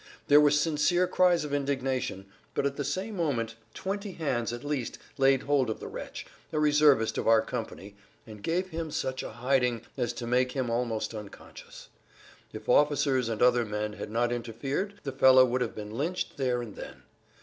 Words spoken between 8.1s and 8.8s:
and gave